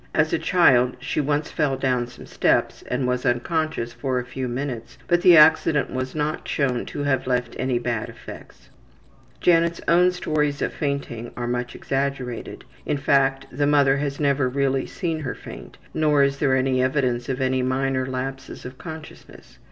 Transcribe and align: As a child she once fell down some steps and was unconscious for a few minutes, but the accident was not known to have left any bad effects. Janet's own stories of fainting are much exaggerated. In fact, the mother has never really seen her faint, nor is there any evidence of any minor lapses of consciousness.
As 0.15 0.33
a 0.33 0.39
child 0.39 0.97
she 0.99 1.21
once 1.21 1.51
fell 1.51 1.77
down 1.77 2.07
some 2.07 2.25
steps 2.25 2.83
and 2.89 3.05
was 3.07 3.23
unconscious 3.23 3.93
for 3.93 4.17
a 4.17 4.25
few 4.25 4.47
minutes, 4.47 4.97
but 5.07 5.21
the 5.21 5.37
accident 5.37 5.91
was 5.91 6.15
not 6.15 6.49
known 6.57 6.87
to 6.87 7.03
have 7.03 7.27
left 7.27 7.55
any 7.59 7.77
bad 7.77 8.09
effects. 8.09 8.71
Janet's 9.41 9.79
own 9.87 10.11
stories 10.11 10.59
of 10.63 10.73
fainting 10.73 11.29
are 11.37 11.45
much 11.45 11.75
exaggerated. 11.75 12.65
In 12.83 12.97
fact, 12.97 13.45
the 13.51 13.67
mother 13.67 13.97
has 13.97 14.19
never 14.19 14.49
really 14.49 14.87
seen 14.87 15.19
her 15.19 15.35
faint, 15.35 15.77
nor 15.93 16.23
is 16.23 16.39
there 16.39 16.55
any 16.55 16.81
evidence 16.81 17.29
of 17.29 17.39
any 17.39 17.61
minor 17.61 18.07
lapses 18.07 18.65
of 18.65 18.79
consciousness. 18.79 19.59